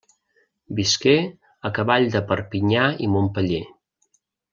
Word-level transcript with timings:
Visqué 0.77 1.13
a 1.69 1.71
cavall 1.79 2.07
de 2.15 2.21
Perpinyà 2.31 2.87
i 3.09 3.11
Montpeller. 3.17 3.61